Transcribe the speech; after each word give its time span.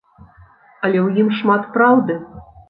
Але 0.83 0.99
ў 1.05 1.07
ім 1.25 1.29
шмат 1.41 1.69
праўды. 1.77 2.17